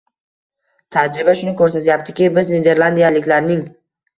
Tajriba 0.95 1.35
shuni 1.41 1.53
ko‘rsatyaptiki, 1.61 2.33
biz 2.39 2.51
niderlandiyaliklarning 2.55 3.63